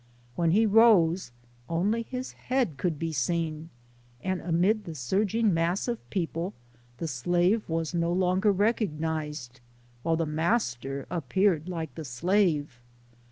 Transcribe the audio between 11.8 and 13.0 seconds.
the slave.